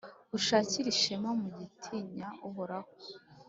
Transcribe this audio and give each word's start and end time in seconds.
ushakire 0.37 0.87
ishema 0.95 1.29
mu 1.39 1.47
gutinya 1.57 2.27
Uhoraho 2.47 2.89